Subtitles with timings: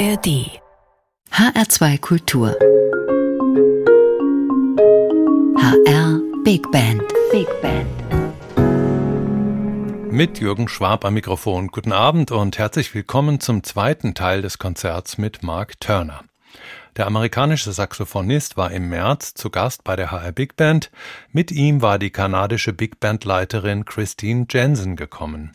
[0.00, 0.48] ARD
[1.30, 2.56] HR2 Kultur
[5.58, 7.86] HR Big Band Big Band
[10.10, 11.66] mit Jürgen Schwab am Mikrofon.
[11.68, 16.24] Guten Abend und herzlich willkommen zum zweiten Teil des Konzerts mit Mark Turner.
[16.96, 20.90] Der amerikanische Saxophonist war im März zu Gast bei der HR Big Band.
[21.30, 25.52] Mit ihm war die kanadische Big Band Leiterin Christine Jensen gekommen.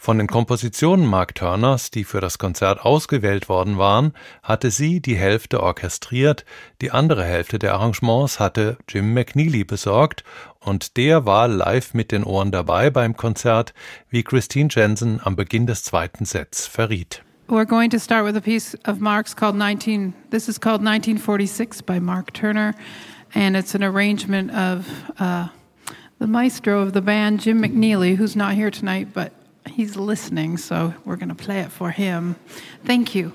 [0.00, 4.12] Von den Kompositionen Mark Turners, die für das Konzert ausgewählt worden waren,
[4.44, 6.44] hatte sie die Hälfte orchestriert,
[6.80, 10.22] die andere Hälfte der Arrangements hatte Jim McNeely besorgt
[10.60, 13.74] und der war live mit den Ohren dabei beim Konzert,
[14.08, 17.22] wie Christine Jensen am Beginn des zweiten Sets verriet.
[17.48, 20.14] We're going to start with a piece of Mark's called 19.
[20.30, 22.74] This is called 1946 by Mark Turner,
[23.34, 24.86] and it's an arrangement of
[25.18, 25.48] uh,
[26.20, 29.32] the maestro of the band, Jim McNeely, who's not here tonight, but
[29.66, 32.36] he's listening, so we're going to play it for him.
[32.84, 33.32] Thank you.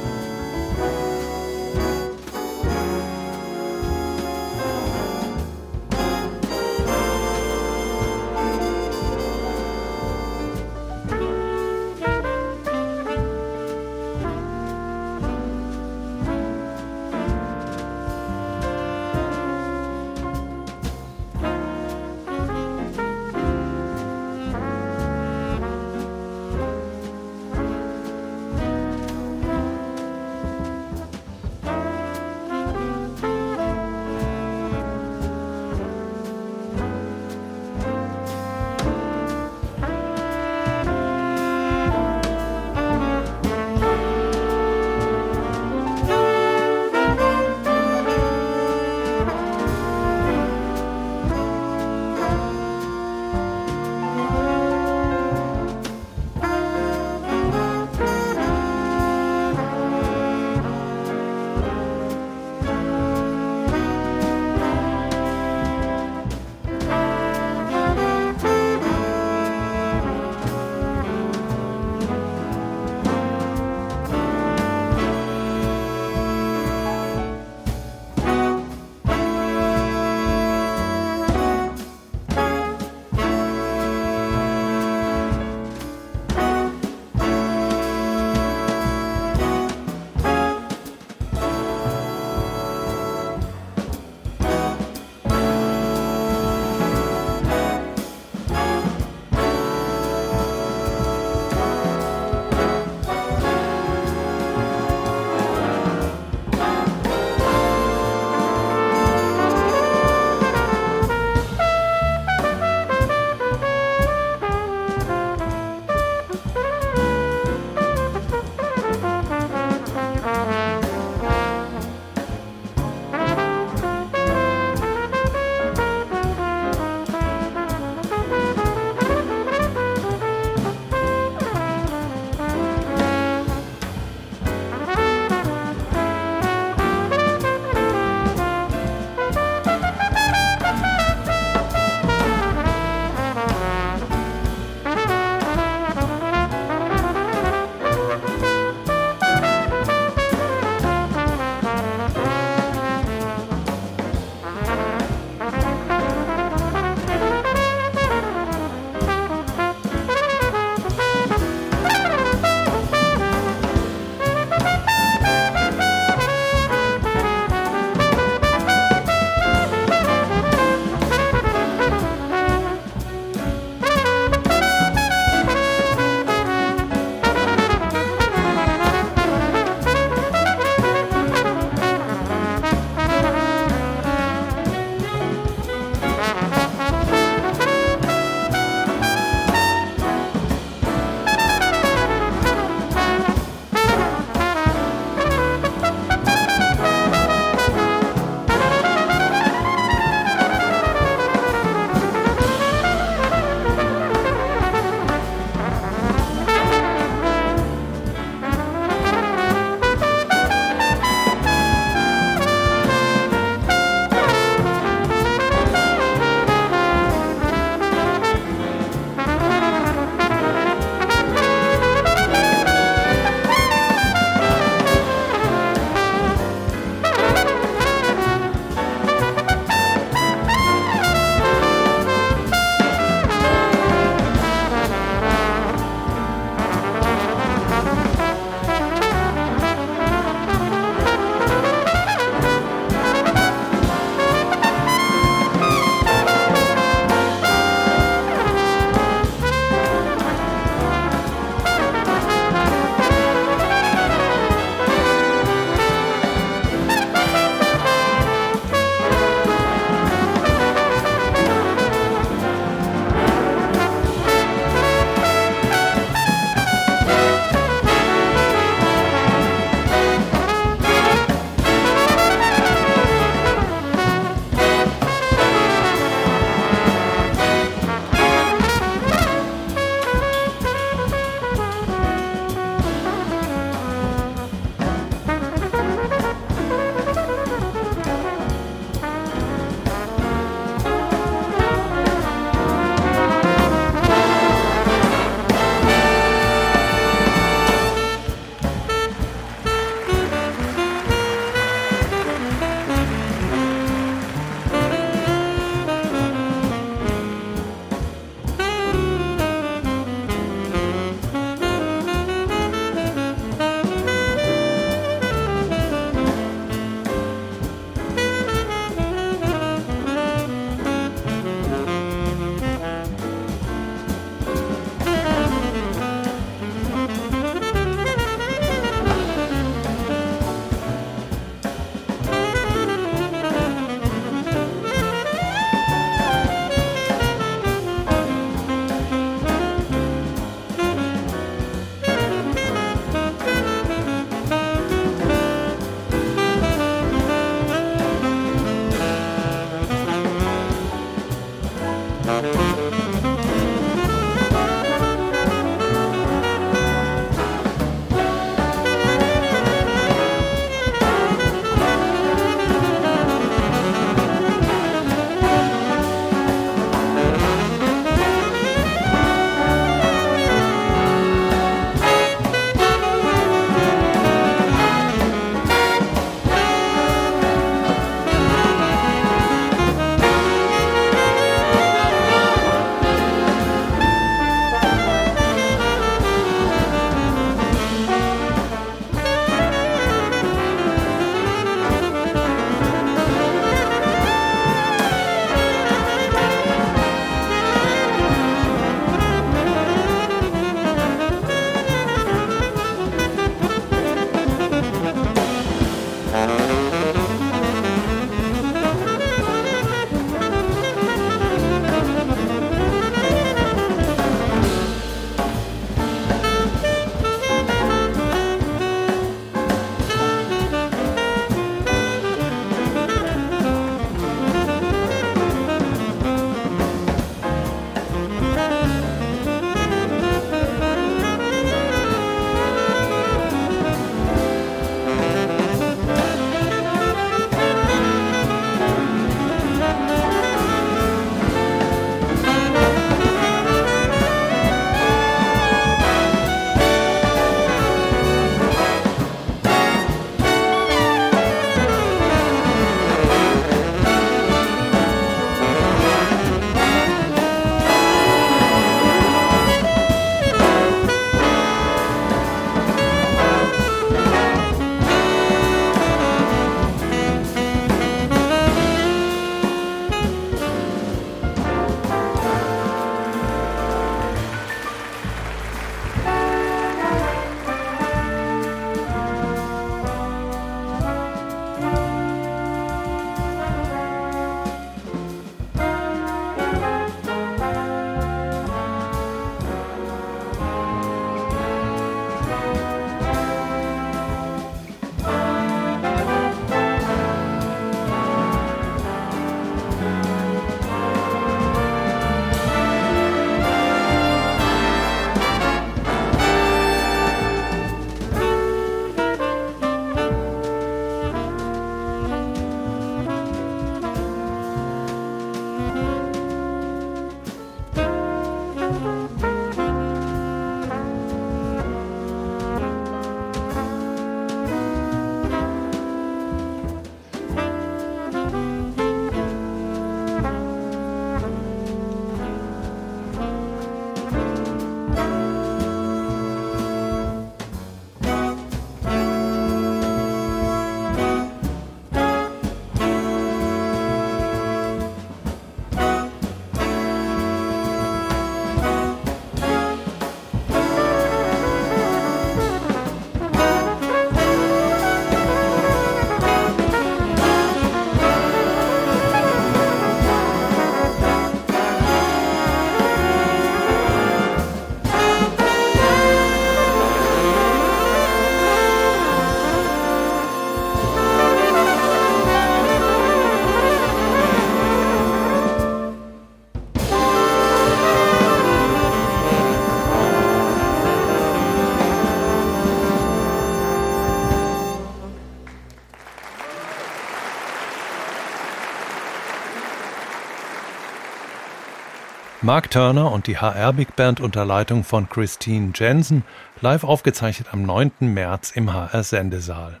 [592.64, 596.44] Mark Turner und die HR Big Band unter Leitung von Christine Jensen,
[596.80, 598.12] live aufgezeichnet am 9.
[598.20, 600.00] März im HR Sendesaal.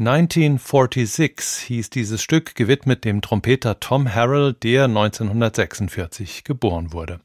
[0.00, 7.20] 1946 hieß dieses Stück, gewidmet dem Trompeter Tom Harrell, der 1946 geboren wurde.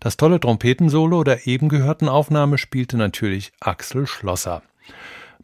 [0.00, 4.62] Das tolle Trompetensolo der eben gehörten Aufnahme spielte natürlich Axel Schlosser.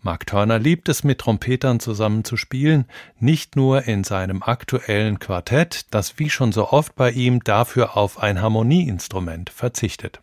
[0.02, 2.87] Mark Turner liebt es, mit Trompetern zusammen zu spielen,
[3.19, 8.23] nicht nur in seinem aktuellen Quartett, das wie schon so oft bei ihm dafür auf
[8.23, 10.21] ein Harmonieinstrument verzichtet.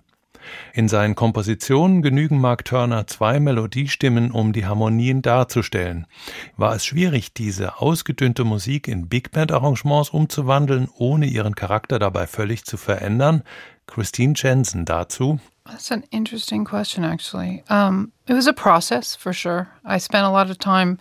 [0.74, 6.08] In seinen Kompositionen genügen Mark Turner zwei Melodiestimmen, um die Harmonien darzustellen.
[6.56, 12.28] War es schwierig, diese ausgedünnte Musik in Big Band Arrangements umzuwandeln, ohne ihren Charakter dabei
[12.28, 13.44] völlig zu verändern?
[13.88, 15.40] Christine Jensen dazu.
[15.70, 17.64] That's an interesting question, actually.
[17.70, 19.70] Um, it was a process for sure.
[19.86, 20.98] I spent a lot of time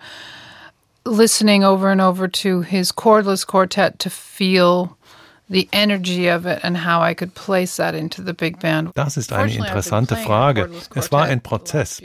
[1.04, 4.96] listening over and over to his cordless quartet to feel
[5.49, 8.92] the energy of it and how I could place that into the big band.
[8.94, 10.68] Das ist eine interessante Frage.
[10.94, 12.02] Es war ein Prozess.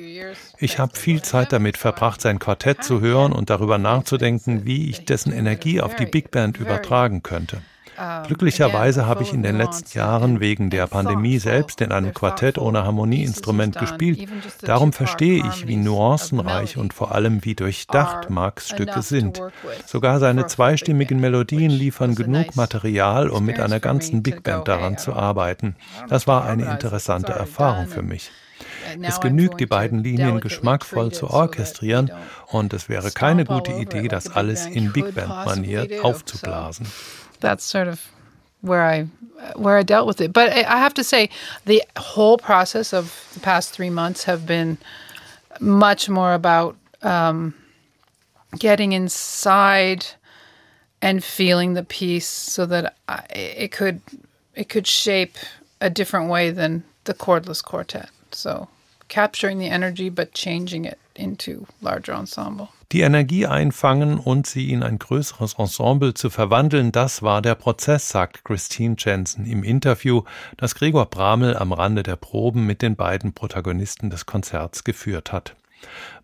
[0.59, 5.05] Ich habe viel Zeit damit verbracht, sein Quartett zu hören und darüber nachzudenken, wie ich
[5.05, 7.61] dessen Energie auf die Big Band übertragen könnte.
[8.27, 12.83] Glücklicherweise habe ich in den letzten Jahren wegen der Pandemie selbst in einem Quartett ohne
[12.83, 14.29] Harmonieinstrument gespielt.
[14.61, 19.41] Darum verstehe ich, wie nuancenreich und vor allem wie durchdacht Marks Stücke sind.
[19.85, 25.13] Sogar seine zweistimmigen Melodien liefern genug Material, um mit einer ganzen Big Band daran zu
[25.13, 25.75] arbeiten.
[26.09, 28.31] Das war eine interessante Erfahrung für mich.
[29.01, 32.11] Es genügt, die beiden Linien geschmackvoll zu orchestrieren
[32.47, 36.87] und es wäre keine gute Idee, das alles in Big Band-Manier aufzublasen.
[37.41, 38.07] That's sort of
[38.61, 39.07] where I
[39.55, 40.31] where I dealt with it.
[40.31, 41.29] But I have to say,
[41.65, 44.77] the whole process of the past three months have been
[45.59, 47.55] much more about um,
[48.57, 50.05] getting inside
[51.01, 54.01] and feeling the piece, so that I, it could
[54.55, 55.35] it could shape
[55.81, 58.09] a different way than the cordless quartet.
[58.31, 58.67] So
[59.07, 62.69] capturing the energy, but changing it into larger ensemble.
[62.91, 68.09] Die Energie einfangen und sie in ein größeres Ensemble zu verwandeln, das war der Prozess,
[68.09, 70.23] sagt Christine Jensen im Interview,
[70.57, 75.55] das Gregor Bramel am Rande der Proben mit den beiden Protagonisten des Konzerts geführt hat.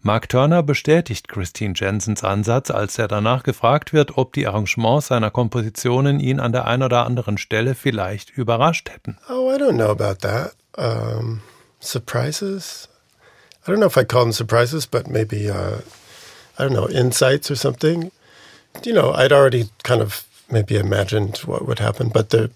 [0.02, 5.32] Mark Turner bestätigt Christine Jensens Ansatz, als er danach gefragt wird, ob die Arrangements seiner
[5.32, 9.18] Kompositionen ihn an der einen oder anderen Stelle vielleicht überrascht hätten.
[9.30, 10.54] Oh, I don't know about that.
[10.78, 11.42] Um,
[11.80, 12.90] surprises?
[13.66, 15.80] I don't know if I call them surprises, but maybe uh
[16.58, 18.12] I don't know, insights or something.
[18.84, 22.52] You know, I'd already kind of maybe imagined what would happen, but the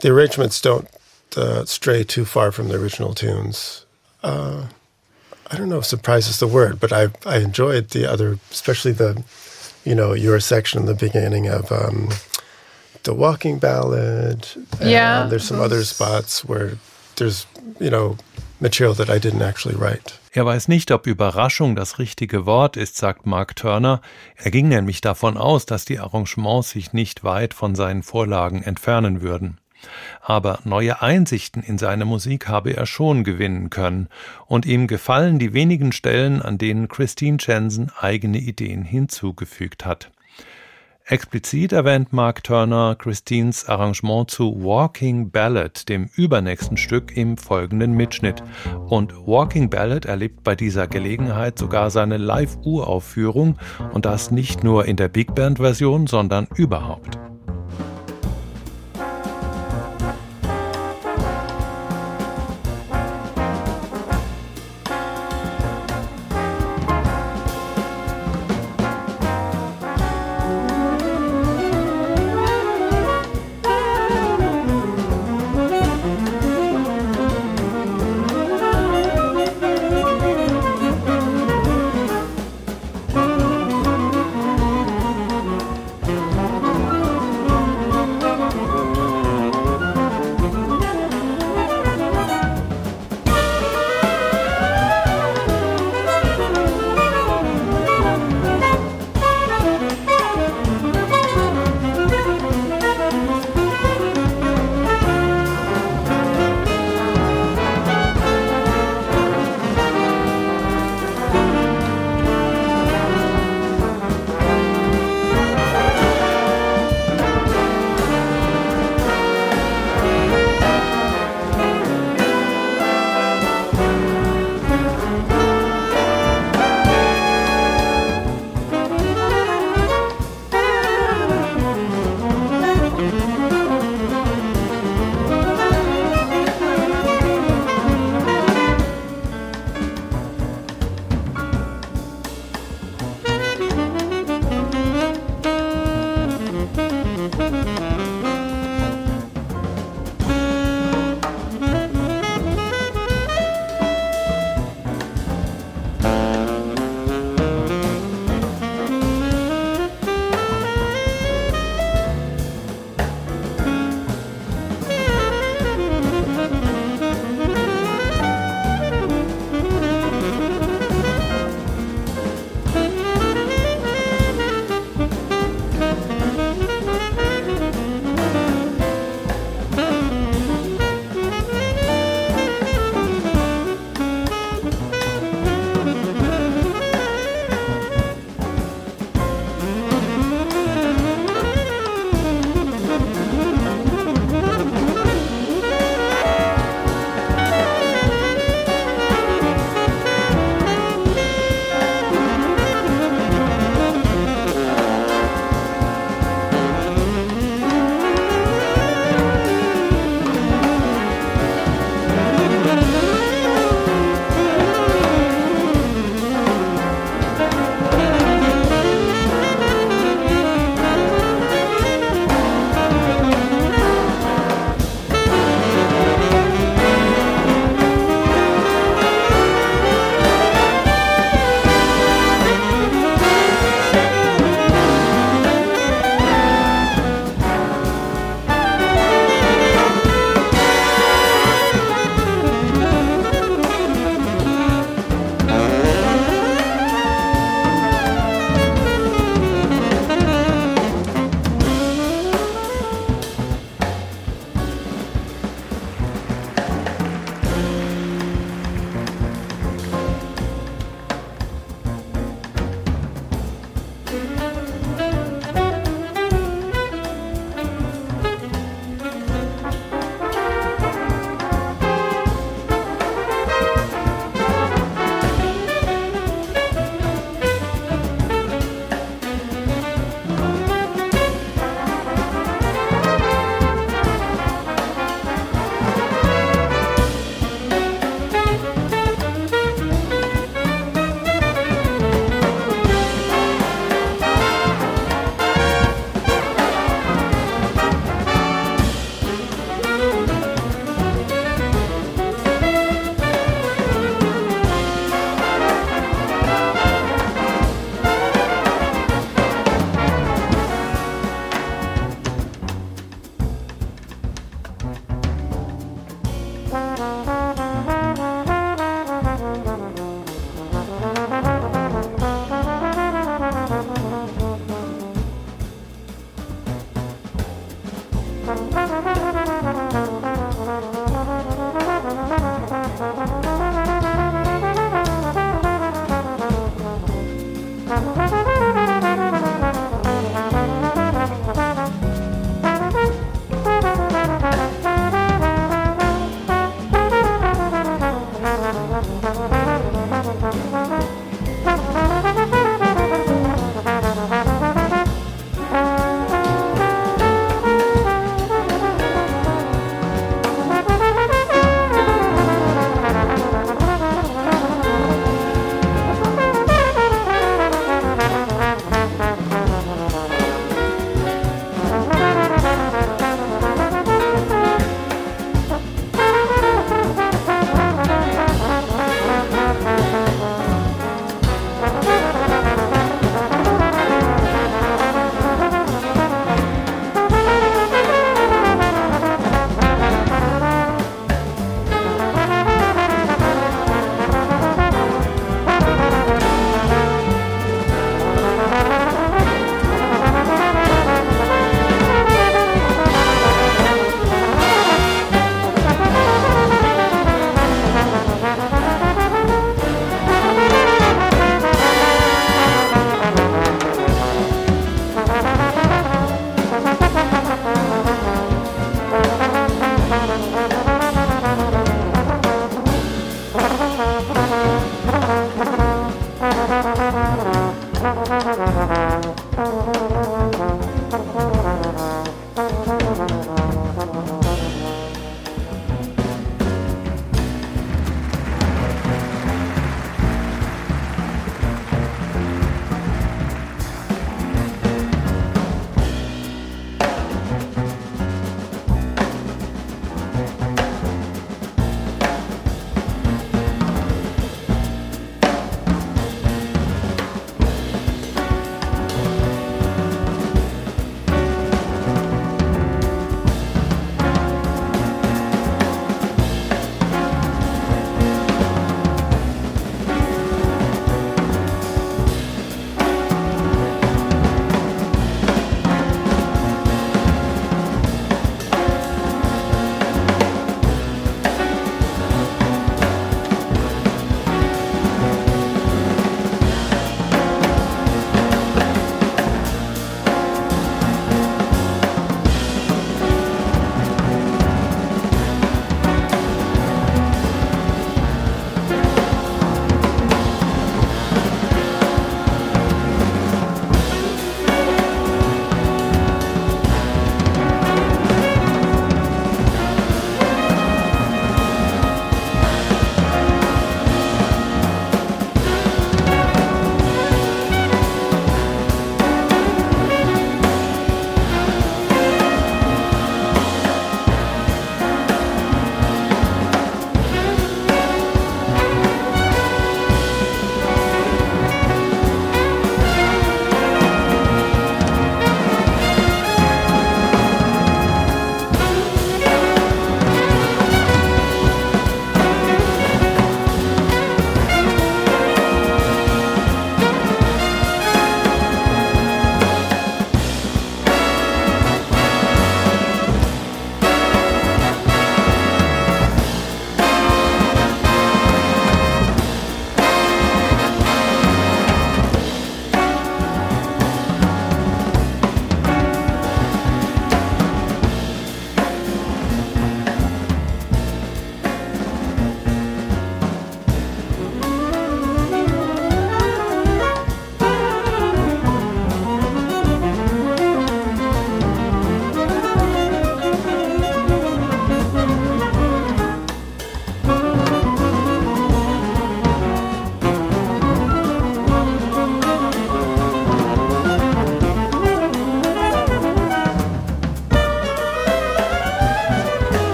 [0.00, 0.88] the arrangements don't
[1.36, 3.86] uh, stray too far from the original tunes.
[4.22, 4.66] Uh,
[5.50, 8.92] I don't know if surprise is the word, but I I enjoyed the other, especially
[8.92, 9.22] the,
[9.84, 12.08] you know, your section in the beginning of um,
[13.02, 14.48] the walking ballad.
[14.80, 16.78] yeah, there's some other spots where
[17.16, 17.46] there's
[17.78, 18.16] you know
[18.60, 20.18] material that I didn't actually write.
[20.34, 24.00] Er weiß nicht, ob Überraschung das richtige Wort ist, sagt Mark Turner.
[24.34, 29.20] Er ging nämlich davon aus, dass die Arrangements sich nicht weit von seinen Vorlagen entfernen
[29.20, 29.58] würden.
[30.22, 34.08] Aber neue Einsichten in seine Musik habe er schon gewinnen können,
[34.46, 40.10] und ihm gefallen die wenigen Stellen, an denen Christine Jensen eigene Ideen hinzugefügt hat.
[41.12, 48.42] Explizit erwähnt Mark Turner Christines Arrangement zu Walking Ballad, dem übernächsten Stück im folgenden Mitschnitt.
[48.88, 53.58] Und Walking Ballad erlebt bei dieser Gelegenheit sogar seine Live-Uraufführung
[53.92, 57.18] und das nicht nur in der Big Band-Version, sondern überhaupt.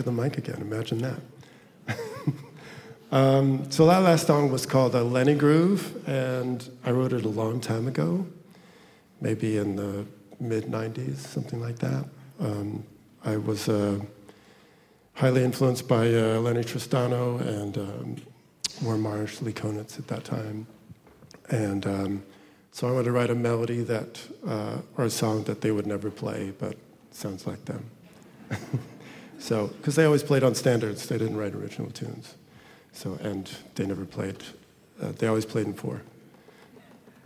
[0.00, 0.62] At the mic again.
[0.62, 1.94] Imagine that.
[3.12, 7.28] um, so that last song was called uh, Lenny Groove, and I wrote it a
[7.28, 8.26] long time ago,
[9.20, 10.06] maybe in the
[10.40, 12.06] mid 90s, something like that.
[12.40, 12.82] Um,
[13.26, 14.00] I was uh,
[15.12, 18.16] highly influenced by uh, Lenny Tristano and um,
[18.80, 20.66] Warren Marsh, Lee Konitz at that time.
[21.50, 22.22] And um,
[22.72, 25.86] so I wanted to write a melody that, uh, or a song that they would
[25.86, 26.78] never play, but
[27.10, 27.84] sounds like them.
[29.40, 32.34] so, because they always played on standards, they didn't write original tunes.
[32.92, 34.36] So, and they never played,
[35.02, 36.02] uh, they always played in four.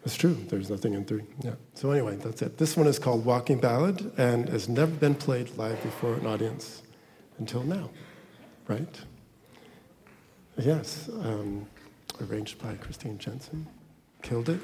[0.04, 1.24] It's true, there's nothing in three.
[1.42, 1.54] Yeah.
[1.74, 2.56] So, anyway, that's it.
[2.56, 6.82] This one is called Walking Ballad and has never been played live before an audience
[7.38, 7.90] until now,
[8.68, 9.00] right?
[10.56, 11.66] Yes, um,
[12.20, 13.66] arranged by Christine Jensen.
[14.22, 14.60] Killed it.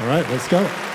[0.00, 0.89] All right, let's go.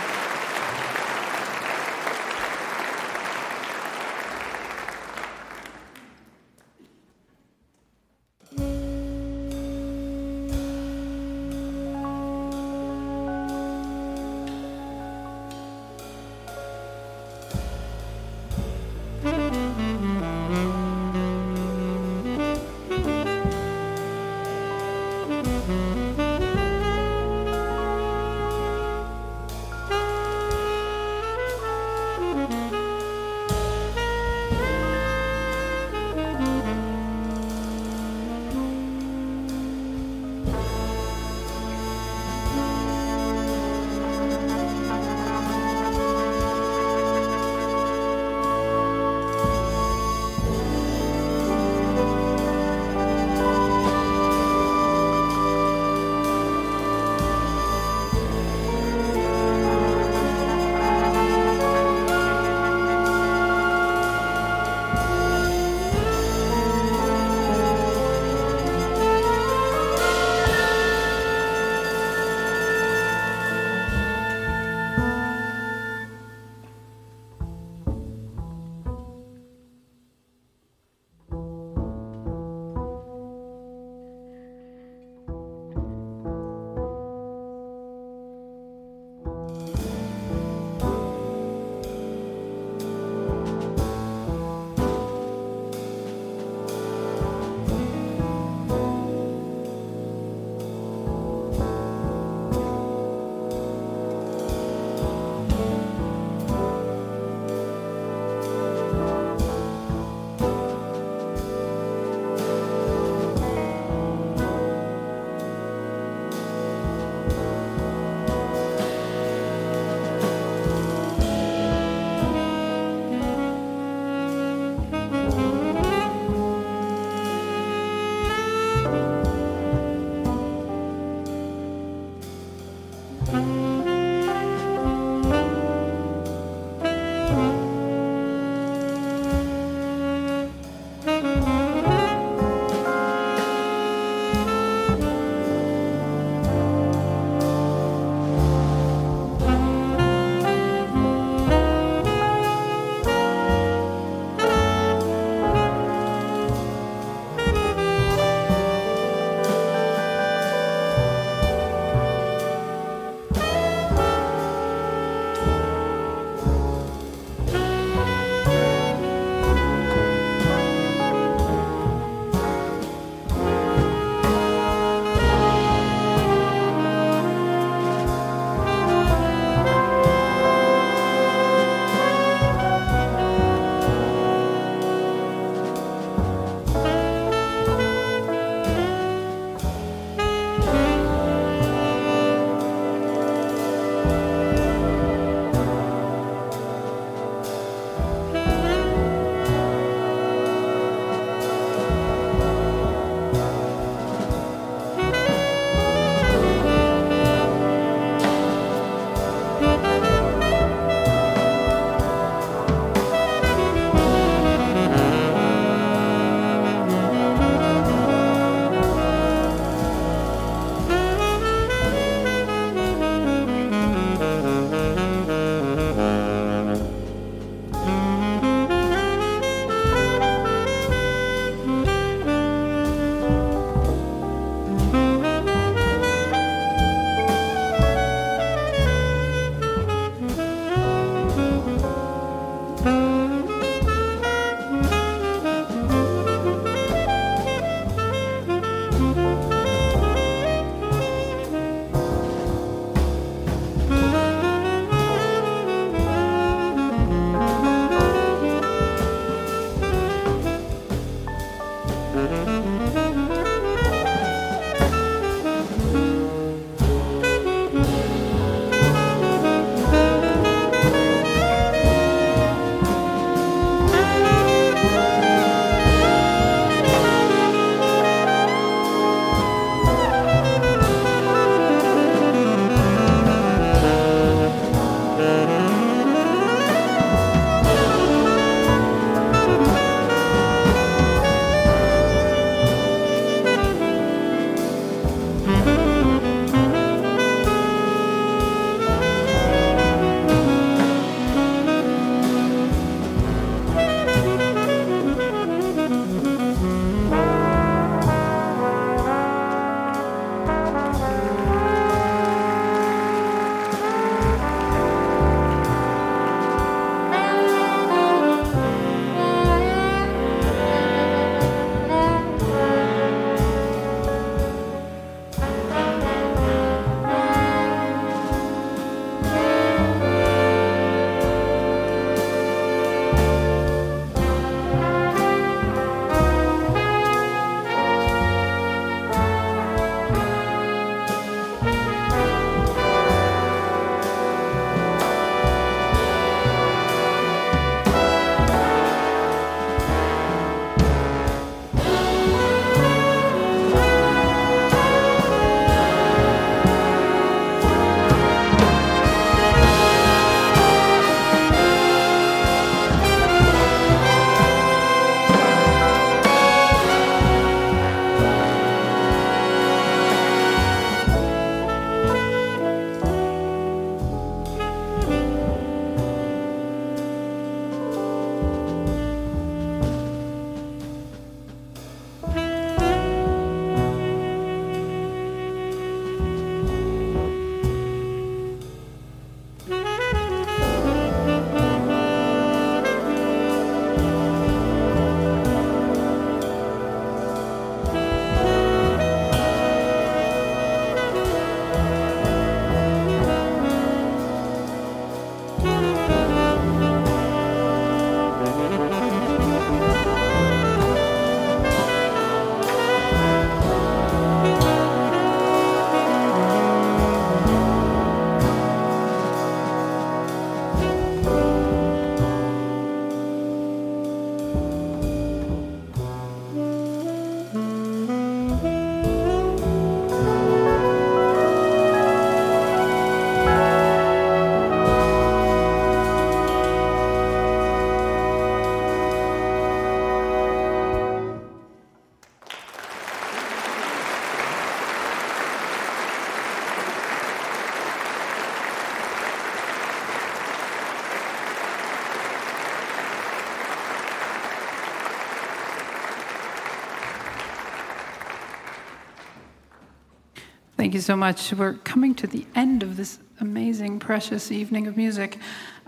[460.96, 461.54] You so much.
[461.54, 465.38] We're coming to the end of this amazing, precious evening of music.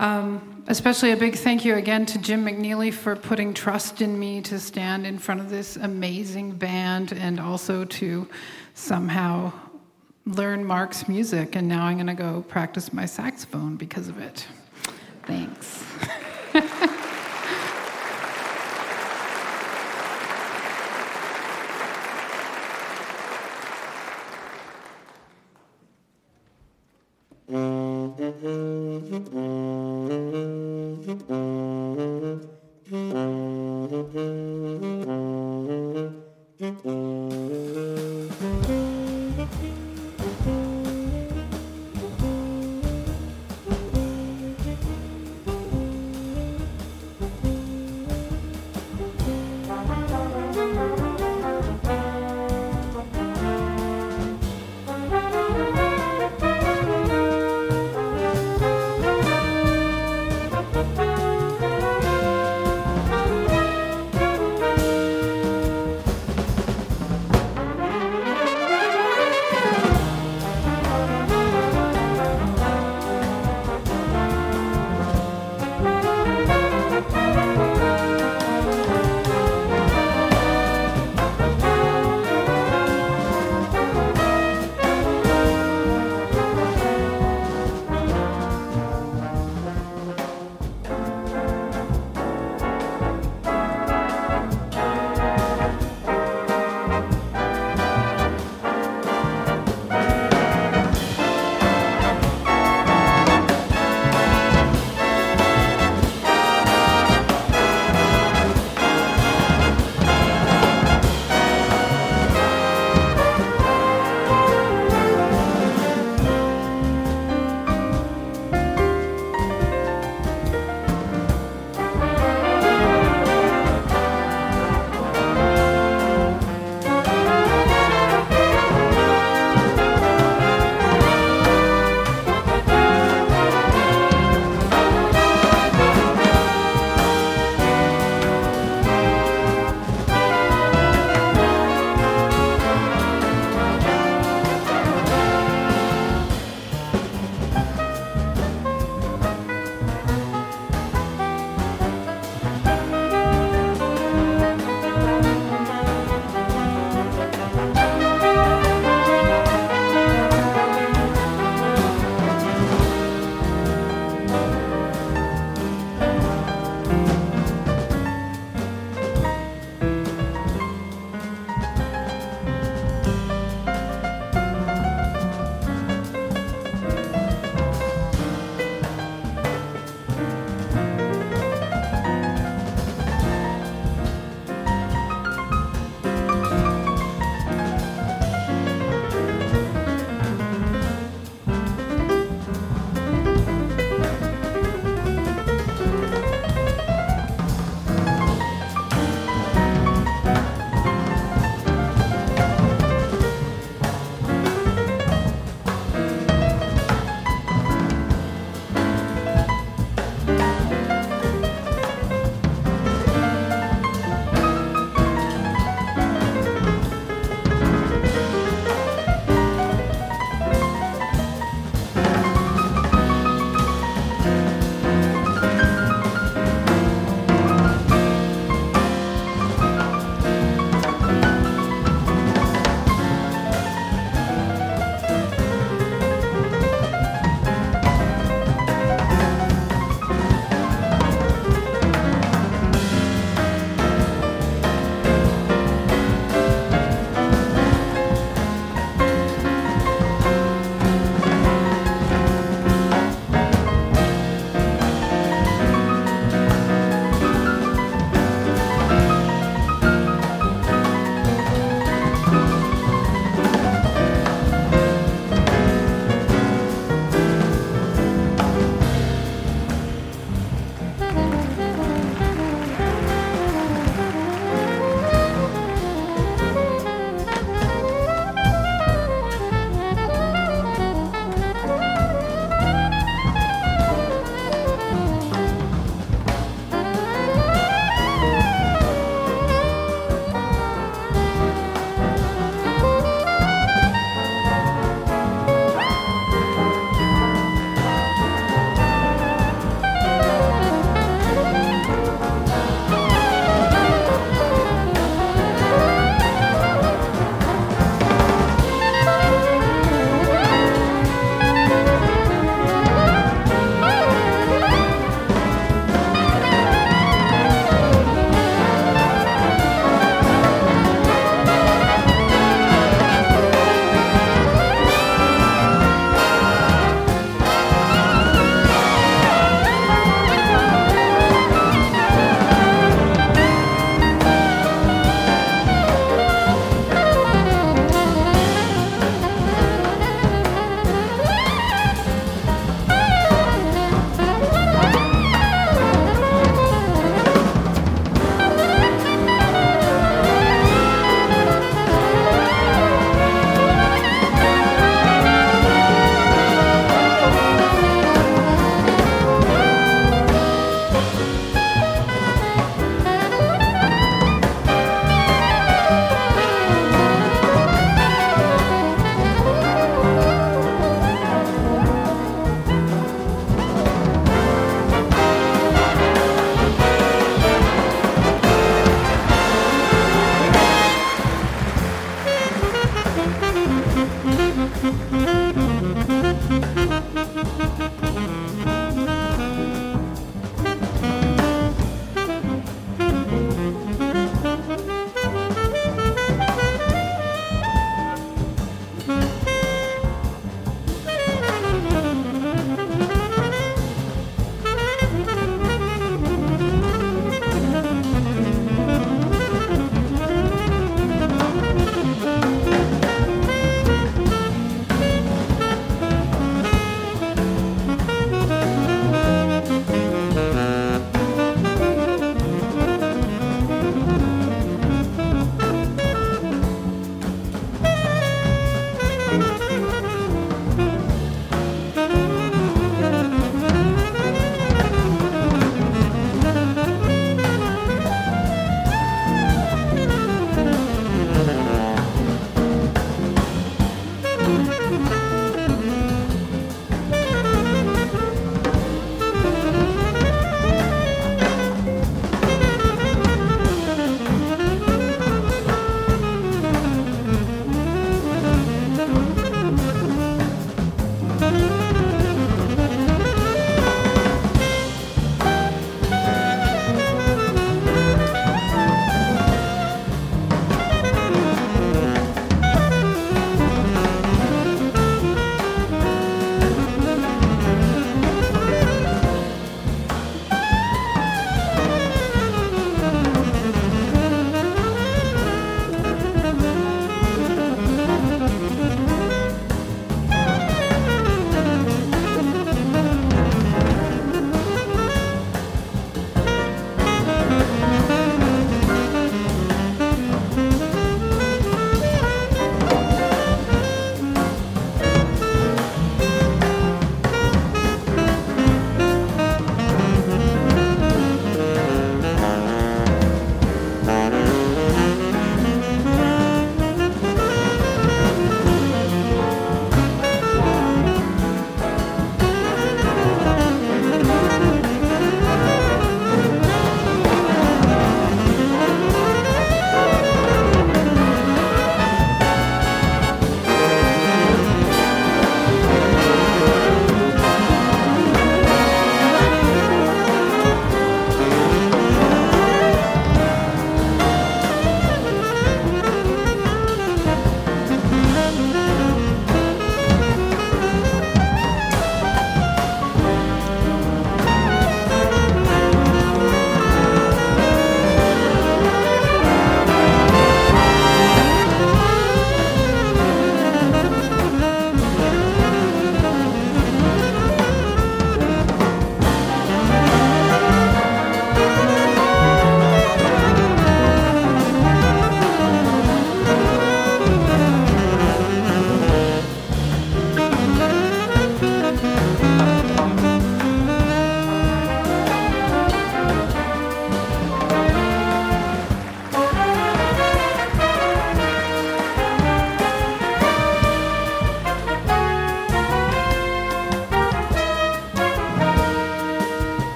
[0.00, 4.40] Um, especially a big thank you again to Jim McNeely for putting trust in me
[4.40, 8.26] to stand in front of this amazing band and also to
[8.72, 9.52] somehow
[10.26, 11.54] learn Mark's music.
[11.54, 14.46] And now I'm going to go practice my saxophone because of it.
[15.26, 15.84] Thanks.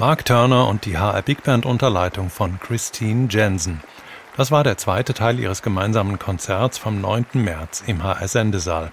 [0.00, 3.82] Mark Turner und die HR Big Band unter Leitung von Christine Jensen.
[4.34, 7.26] Das war der zweite Teil ihres gemeinsamen Konzerts vom 9.
[7.34, 8.92] März im HR Sendesaal.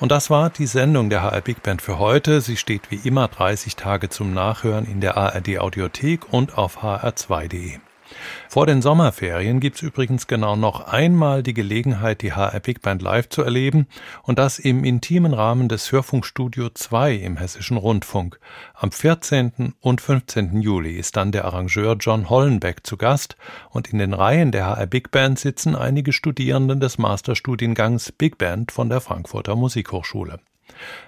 [0.00, 2.40] Und das war die Sendung der HR Big Band für heute.
[2.40, 7.78] Sie steht wie immer 30 Tage zum Nachhören in der ARD Audiothek und auf hr2.de.
[8.50, 13.28] Vor den Sommerferien gibt's übrigens genau noch einmal die Gelegenheit, die HR Big Band live
[13.28, 13.86] zu erleben
[14.24, 18.40] und das im intimen Rahmen des Hörfunkstudio 2 im Hessischen Rundfunk.
[18.74, 19.74] Am 14.
[19.78, 20.62] und 15.
[20.62, 23.36] Juli ist dann der Arrangeur John Hollenbeck zu Gast
[23.70, 28.72] und in den Reihen der HR Big Band sitzen einige Studierenden des Masterstudiengangs Big Band
[28.72, 30.40] von der Frankfurter Musikhochschule.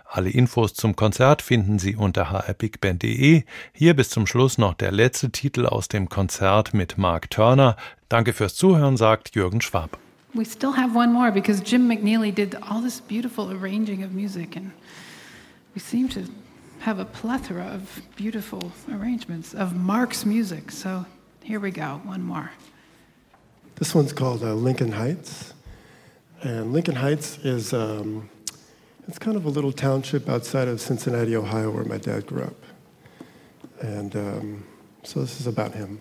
[0.05, 3.45] Alle Infos zum Konzert finden Sie unter hrbigband.de.
[3.73, 7.77] Hier bis zum Schluss noch der letzte Titel aus dem Konzert mit Mark Turner.
[8.09, 9.99] Danke fürs Zuhören, sagt Jürgen Schwab.
[10.35, 14.57] We still have one more because Jim McNeely did all this beautiful arranging of music,
[14.57, 14.73] and
[15.75, 16.21] we seem to
[16.81, 20.71] have a plethora of beautiful arrangements of Mark's music.
[20.71, 21.05] So
[21.43, 22.51] here we go, one more.
[23.77, 25.55] This one's called uh, Lincoln Heights.
[26.43, 28.29] And Lincoln Heights is um,
[29.09, 32.57] it's kind of a little township outside of Cincinnati, Ohio, where my dad grew up.
[33.81, 34.65] And um,
[35.03, 36.01] so this is about him.